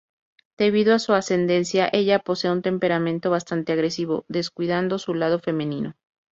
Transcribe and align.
Debido 0.57 0.95
a 0.95 0.97
su 0.97 1.13
ascendencia, 1.13 1.87
ella 1.93 2.17
posee 2.17 2.49
un 2.49 2.63
temperamento 2.63 3.29
bastante 3.29 3.71
agresivo, 3.73 4.25
descuidando 4.27 4.97
su 4.97 5.13
lado 5.13 5.37
femenino. 5.37 5.93